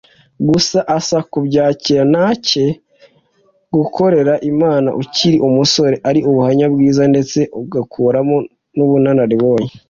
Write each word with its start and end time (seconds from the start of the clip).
gusa 0.47 0.77
aza 0.97 1.19
kubyakira 1.31 2.01
na 2.13 2.25
cyane 2.47 2.69
ko 3.67 3.73
gukorera 3.79 4.33
Imana 4.51 4.89
ukiri 5.01 5.37
umusore 5.47 5.95
ari 6.09 6.19
ubuhamya 6.29 6.65
bwiza 6.73 7.03
ndetse 7.11 7.39
ugakuramo 7.61 8.37
n'ubunararibonye 8.75 9.71